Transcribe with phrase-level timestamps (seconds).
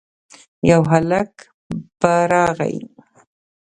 [0.69, 1.31] يو هلک
[1.99, 2.75] په راغی.